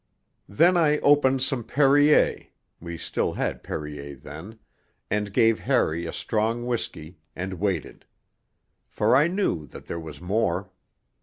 Then 0.49 0.77
I 0.77 0.97
opened 1.01 1.43
some 1.43 1.63
Perrier 1.63 2.47
(we 2.79 2.97
still 2.97 3.33
had 3.33 3.61
Perrier 3.61 4.15
then), 4.15 4.57
and 5.11 5.31
gave 5.31 5.59
Harry 5.59 6.07
a 6.07 6.11
strong 6.11 6.65
whisky, 6.65 7.19
and 7.35 7.59
waited. 7.59 8.05
For 8.89 9.15
I 9.15 9.27
knew 9.27 9.67
that 9.67 9.85
there 9.85 9.99
was 9.99 10.19
more. 10.19 10.71